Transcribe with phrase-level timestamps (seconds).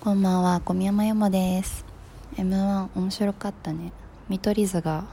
[0.00, 1.84] こんばんは、小宮山由もです。
[2.36, 3.90] M1 面白かったね。
[4.28, 5.06] 見取り図が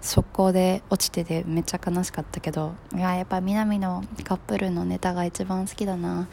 [0.00, 6.26] 速攻で落ちててめっちゃ悲しかったけど、いや、やっぱ南のカップルのネタが一番好きだな。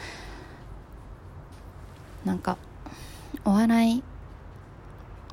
[2.25, 2.57] なんか、
[3.45, 4.03] お笑い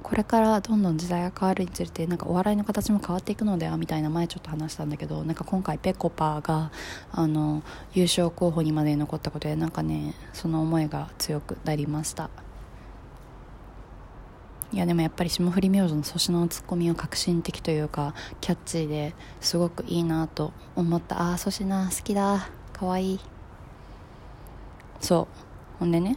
[0.00, 6.70] これからどんどん時代が変わるにつれてなんかお笑いの形も変わっていくのではみたいな前ちょっと話したんだけどなんか今回ぺこぱが
[7.12, 7.62] あの
[7.92, 12.30] 優勝候補にまで残ったことでなんかねその思いが強くなりました。
[14.72, 21.20] いやでもやっぱり霜降り明星の粗品のツッコミは革新的というかキャッチーですごくいいなと思った。
[21.20, 22.48] ああ粗品好きだ。
[22.72, 23.20] かわいい。
[25.00, 25.78] そう。
[25.80, 26.16] ほんでね。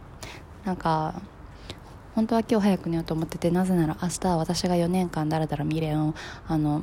[0.66, 1.14] なんか
[2.18, 6.14] 本当は今日早く寝ようと思っててなぜなら明日は私が4年間だらだら未練を
[6.48, 6.82] あの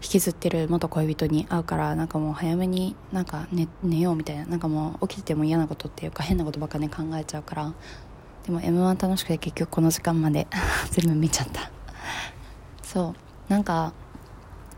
[0.00, 7.74] 引きずってる元恋人に会うからなんかもう早めになんか寝寝ようみたいななんかもう起きてても嫌なことっていうか変なことばっかね考えちゃうから。
[8.46, 10.46] でも m 1楽しくて結局この時間まで
[10.92, 11.68] 全部見ちゃった。
[12.80, 13.12] そ
[13.48, 13.50] う。
[13.50, 13.92] なんか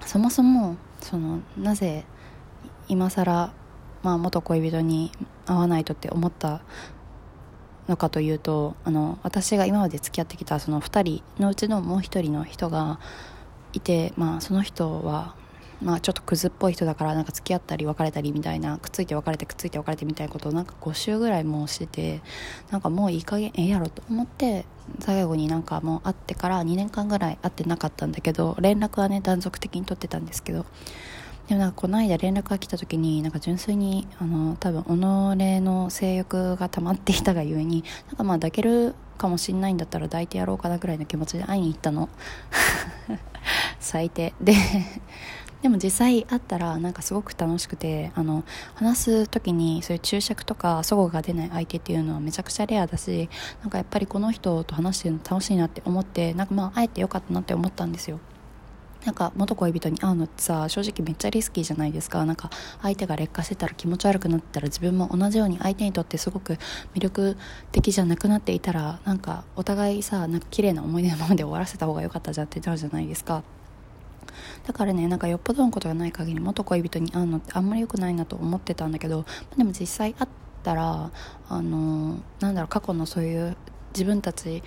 [0.07, 2.07] そもそもそのなぜ
[2.89, 3.53] 今更
[4.03, 5.13] まあ元恋人に
[5.45, 6.63] 会わないとって思った
[7.89, 12.99] のかというとあの私が今まで付き合ってきたその2人のうちのもう1人の人が
[13.73, 15.35] いて、まあ、その人は、
[15.83, 22.23] まあ、ちょっとクズっぽい人だからなんか付き合ったり別れたりみたいなくっついて別れてくっついて別れてみたいなことをなんか5週ぐらいもしてて
[22.71, 24.65] なんかもういい加減ええやろと思って
[25.01, 30.65] 最後になんかもう会ってから2年間ぐらい会ってなかったんだけど連絡はね断続的に取ってたんですけど
[31.49, 42.09] でもなんかこの間連絡が来た時になんか純粋にあの多分己の性欲が溜まっていたがゆえになんかまあ抱けるかもしんないんだったら抱いてやろうかなぐらいの気持ちで会いに行ったの。
[43.79, 44.35] 最低。
[44.41, 44.55] で
[45.63, 48.45] でも実際会ったらなんかすごく楽しくてあの
[48.75, 53.29] 話す時にそういう注釈とか齟齬が出ない相手っていうのはめちゃくちゃレアだし
[53.63, 58.21] なんかやっぱりこの人と話してるの楽しいなって思ってなんかまあ会えてよかったなって思ったんですよ。
[59.07, 62.25] なんか元恋人に会うのってさ正直めっちゃリスキーじゃないですか。
[62.25, 62.51] なんか
[62.83, 66.55] 相手が劣化してたら気持ち悪くなったら自分も同じように相手にとってすごく
[66.95, 67.37] 魅力
[67.71, 73.45] 的じゃなくなっていたらなんかお互いさなんか綺麗な思い出のままで終わらせた方が良かったじゃんってなるじゃないですか。
[74.67, 79.25] だからねなんかよっぽどのことがない限り元恋人に会うのってあんまり良くないなと思ってたんだけど
[79.57, 80.31] でも実際会っ
[80.65, 81.13] たら
[81.49, 83.57] あのなんだろう過去のそういう
[83.95, 84.65] 自分たち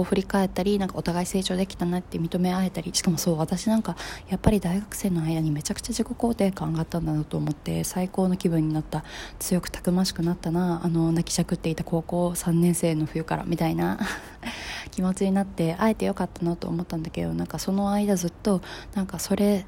[0.00, 3.96] を振り返ったりなんかお互い成長できたなって認め合えたりしかもそう私なんか
[4.28, 9.04] やっぱり大学生の間にめちゃくちゃ自己肯定感があったんだなと思って最高の気分になった
[9.38, 13.98] 強くたくましくなったなあの泣きしゃくっていた高校3年生の冬からみたいな
[14.90, 18.60] 気持ちになって会えてよかったなと思ったんだけどなんかその間ずっと
[18.94, 19.66] なんかそれ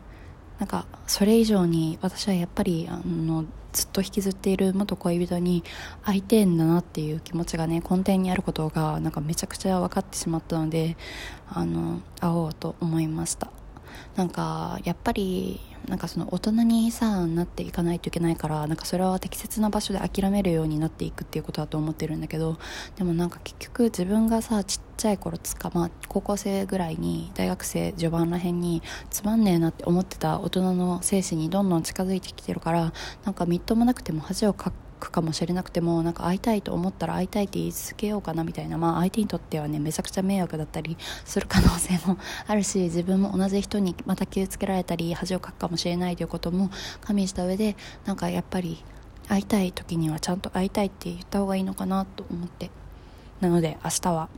[0.59, 5.63] なんかそれ以上に私はやっぱりあのずっと引きずっている元恋人に
[6.03, 10.97] 会いてんだなっていう気持ちがね根底にあることがなんかめちゃくちゃ分かってしまったので
[11.49, 13.58] あの会おうと思いました。
[14.17, 22.59] なんかやっぱりなんかその大人にさなっていかないといけないからなんかそれは適切な場所で諦めるようになっていくっていうことだと思ってるんだけど
[22.97, 32.93] でもなんか結局自分がさちっちゃい頃つかまあ高校生ぐらいに大学生序盤らへんにつまんねえなって思ってた大人の精神にどんどん近づいてきてるから
[33.25, 46.71] なんかみっともなくても恥をかくくかもしれなくてもなんか会いたいと思ったら会いたいって言い続けようかなみたいな、まあ、相手にとってはねめちゃくちゃ迷惑だったりする可能性もあるし 自分も同じ人にまた傷つけられたり恥をかくかもしれないということも
[47.01, 48.83] 加味した上でなんかやっぱり
[49.29, 52.71] 会いたい時にはちゃんと会いたいって言った方がいいのかなと思って。
[53.41, 54.29] なので明日は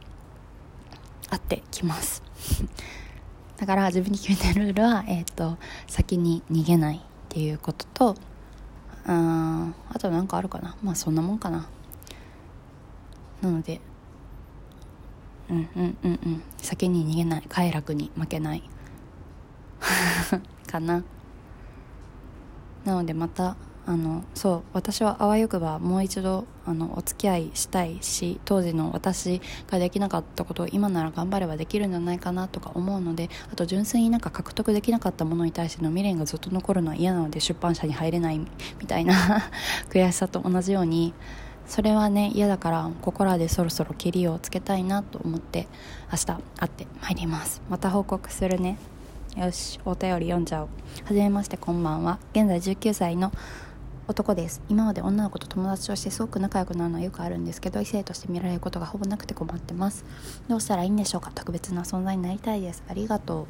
[1.31, 2.23] 会ってきます。
[3.57, 8.17] だから自分に決めたルールは、えーと先に逃げないっていうことと
[9.07, 10.77] ああと何かあるかな。
[10.83, 11.69] まあそんなもんかな。
[13.41, 13.81] なので
[15.49, 16.43] うんうんうんうん。
[16.59, 17.43] 先に逃げない。
[17.49, 18.63] 快楽に負けない。
[20.67, 21.03] かな。
[22.85, 23.57] なのでまた
[23.91, 38.47] あのそう私はあわよくばもう一度あのお付き合いしたいし当時の私ができなかったことを今なら頑張ればできるんじゃないかなとか思うのであと純粋になんか獲得できなかったものに対しての未練がずっと残るのは嫌なので出版社に入れないみ
[38.87, 39.51] たいな
[39.91, 41.13] 悔しさと同じように
[41.67, 45.67] それはね嫌だからここらでそろそろケリをつけたいなと思って
[46.13, 47.61] 明日会ってまいります。
[47.69, 48.79] また報告するね。
[49.37, 50.69] よしお便り読んじゃおう。
[51.05, 52.19] はじめましてこんばんは。
[52.33, 53.33] 現在19歳の
[54.11, 54.61] 男です。
[54.69, 60.05] 今まで女の子と友達としてすごく仲良くなるのはよくあるんですけど異性として見られることがほぼなくて困ってます。
[60.49, 61.31] どうしたらいいんでしょうか？
[61.33, 62.83] 特別な存在になりたいです。
[62.89, 63.47] ありがとう。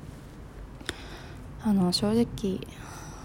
[1.62, 2.61] あの正直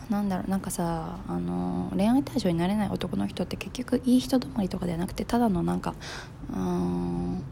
[0.09, 5.93] なんだろうなんかさあの恋愛対象になれない男の人って結局いい人止まりとかではなくてただのなんか
[6.53, 7.43] うん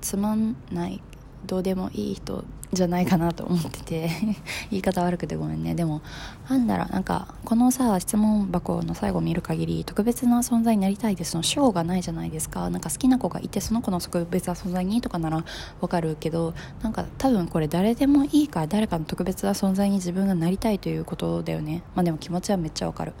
[0.00, 1.00] つまんない
[1.46, 4.10] どうでもいい人じゃないかなと思ってて
[4.70, 5.74] 言い方悪くてごめんね。
[5.74, 6.02] でも
[6.48, 12.68] なんだろうなんかこのさ質問箱の最後見る限り特別な存在になりたいですの章がないじゃないですか。
[12.70, 15.44] なんか好きな子がいてその子の特別な存在にとかなら
[15.80, 21.82] わかるけどなんか多分これ誰でもいいから誰かの特別な存在に自分がなりたいということだよね。
[21.94, 23.14] まあでも気持ちはめっちゃわかる。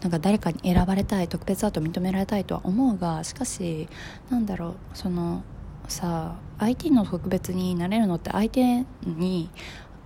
[0.00, 3.86] なんか誰かに選ばれたい特別だと認められたいとは思うがしかし
[4.30, 5.42] なんだろうその
[5.90, 9.50] さ IT の特別になれるのって相手に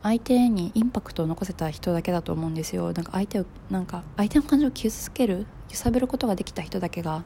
[0.03, 2.93] 相手にインパクトを残せた人だけだと思うんですよ。
[2.93, 7.25] なんか相手をなんか相手の感情を傷つける揺さぶることができた人だけが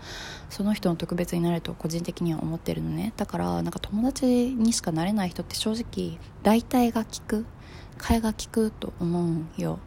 [0.49, 3.13] その人の特別になると個人的には思ってるのね。
[3.17, 7.47] だからなんか友達にしかなれない人って正直大体が効く
[7.99, 9.25] 替えが利くと思
[9.59, 9.81] うよ。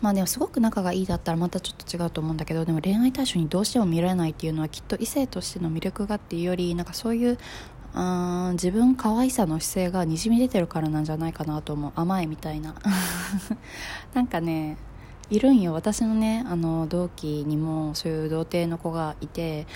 [0.00, 7.38] まあでもすごく仲がいいだったらまたちょっと違うと思うんだけどでも恋愛対象にどうしても見られないっていうのはきっと異性としての魅力がっていうよりなんかそういう
[7.94, 12.74] あ自分可愛さの姿勢がにじみ出てるからなんじゃないかなと思う甘いみたいな。
[14.14, 14.76] なんかね
[15.30, 15.72] いるんよ。
[15.72, 19.66] 私のねあの同期にもそういう童貞の子がいて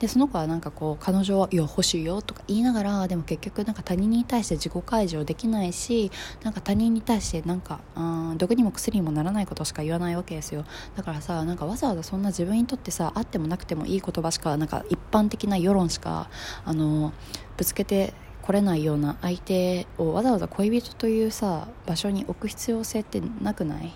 [0.00, 6.10] でその子はなんかこう彼女は「いや欲しいよ」とか言いながらでも結局なんか他人に対して自己解除できないし
[6.42, 8.00] なんか他人に対してなんかう
[8.32, 10.64] ん毒にも薬にもならないことしか言わないわけですよ。
[10.96, 16.30] だからさなんかわざわざそんな自分にとってさあってもなくてもいい言葉しかなんか一般的な世論しか
[16.64, 17.12] あの
[17.58, 23.92] ぶつけて来れないような相手をわざわざ恋人というさ場所に置く必要性ってなくない？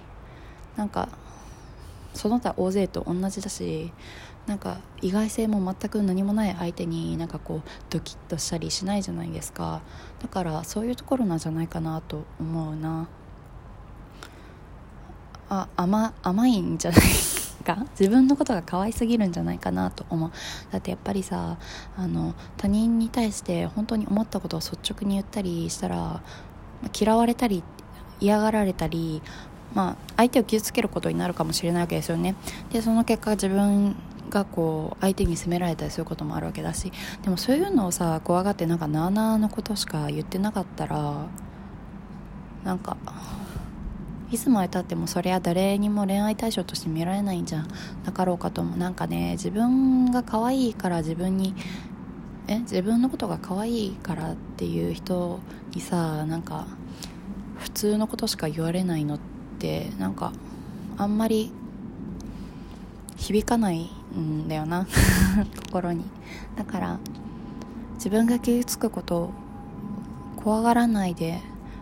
[0.76, 1.08] なんか
[2.14, 3.93] その他大勢と同じだし
[4.46, 9.81] なんか意外性も全く何もない相手になんかこうドキッとしたりしないじゃないですか。
[10.20, 13.08] だからそういうところなんじゃないかなと思うな。
[15.49, 17.00] あ甘甘いんじゃない
[17.64, 17.87] か？
[17.99, 20.31] 自分のことが可愛すぎるんじゃないかなと思う。
[20.70, 21.56] だってやっぱりさ
[21.96, 26.22] あの他人に対して本当に思ったことを率直に言ったりしたら
[26.99, 27.62] 嫌われたり
[28.20, 29.22] 嫌がられたり
[29.75, 32.35] まあ、相手を傷つけることになるかもしれないわけですよね。
[32.73, 33.97] でその結果自分
[34.31, 36.93] がこう相手に責められたりすることもあるわけだし
[37.23, 41.26] でもそういうのをさ怖がってなんかなあなあのことしか言ってなかったら
[42.65, 42.97] なんか
[44.31, 47.65] いつまでたってもそりゃ誰にも恋愛対象として見られないんじゃ
[48.05, 48.79] なかろうかと思う。
[48.79, 51.55] なんかね自分が可愛いから自分に
[52.49, 55.41] え自分のことが可愛いからっていう人
[55.75, 56.67] にさなんか
[57.59, 59.33] 普通のことしか言われないのって
[59.99, 60.32] なんか
[60.96, 61.52] あんまり
[63.16, 64.87] 響かないんだよな
[65.66, 66.05] 心に。
[66.56, 66.99] だから
[67.94, 69.31] 自分が傷つくことを
[70.37, 71.40] 怖がらないで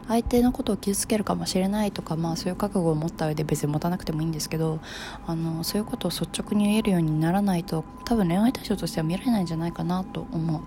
[0.09, 4.81] 相手のことを傷つけるかもしれないとか、まあ、そういう覚悟を持った上で別に持たなくてもいいんですけど
[5.27, 10.61] あのそういうことを率直に言えるようにならないと多分恋愛対象としては見られないんじゃないかなと思う。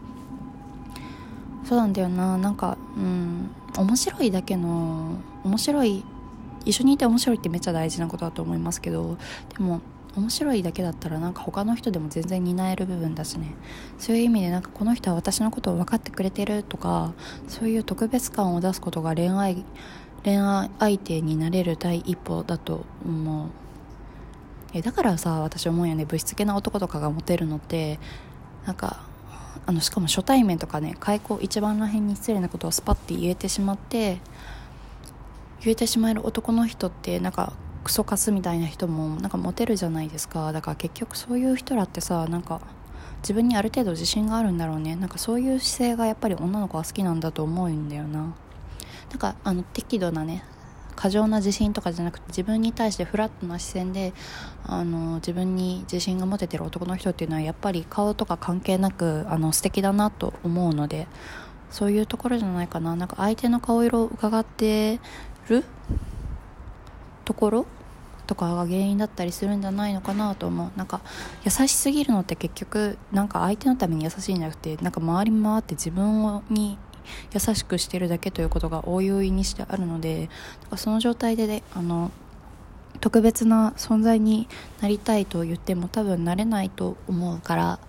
[1.65, 6.03] そうなんだよななんかうん面白いだけの面白い
[6.65, 9.17] 一緒にいて面白いってめっちゃ大事なことだと思いますけど
[9.57, 9.81] でも
[10.15, 13.53] 面白いだけだったらなんか他の人でも全然担える部分だしね。
[13.99, 17.13] そういう意味でなんかこの人は私のことを分かってくれてるとか
[17.47, 19.65] そういう特別感を出すことが恋愛
[20.23, 23.49] 恋愛相手になれる第一歩だと思う。
[24.73, 26.05] えだからさ私思うよね。
[26.05, 27.99] ぶしつけな男とかがモテるのって
[28.65, 29.05] なんか
[29.65, 34.19] あのしかも初対面とかね開口一番らへんに失礼なことをスパッて言えてしまって
[35.65, 37.53] 言えてしまえる男の人ってなんか
[37.83, 40.51] クソカスみたいな人もなんかモテるじゃないですか。
[40.53, 42.61] だから結局そういう人らってさなんか
[43.21, 44.95] 自分にある程度自信があるんだろうね。
[44.95, 48.35] なんかそういう姿勢がやっぱり女の子は好きなんだと思うんだよな。
[49.09, 50.43] なんかあの適度なね
[50.95, 54.13] 過剰な自信とかじゃなくて自分に対してフラットな視線で
[54.65, 61.07] あの自分に自信が持ててる男の人っていうのはやっぱり顔とか関係なくあの素敵だなと思うので
[61.69, 62.95] そういうところじゃないかな。
[62.95, 64.99] なんか相手の顔色を伺って
[65.49, 65.63] る
[67.23, 67.65] ところ
[68.27, 70.71] とかが原因だったりするんじゃないのかなと思う。
[70.77, 71.01] なんか
[71.43, 76.77] 優しすぎるのって結局なんか相手のために優しいんじゃなくてなんか回り回って自分に
[77.33, 80.29] 優しくしてるだけということが応用にしてあるので
[80.61, 82.11] なんかその状態で、ね、あの
[82.99, 84.47] 特別な存在に
[84.81, 87.79] なりたいと言っても多分なれないと思うから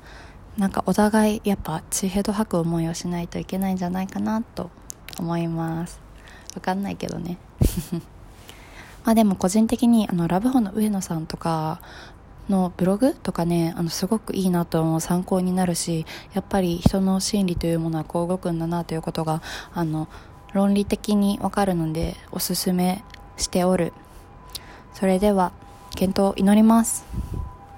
[0.59, 4.71] なんかお互いやっぱ血へど吐く思いをしないといけないんじゃないかなと
[5.19, 6.01] 思います。
[6.55, 7.39] わかんないけどね。
[9.05, 11.81] まあでも個人的にあのラブホの上野さんとか
[12.49, 19.43] のブログとかねあのすごくいいなと思う参考になるしやっぱり人の心理というものはこう動くんだなということが
[19.75, 20.09] あの
[20.53, 23.03] 論理的にわかるのでおすすめ
[23.37, 23.93] しておる。
[24.95, 25.53] それでは
[25.95, 27.46] 健闘を祈ります。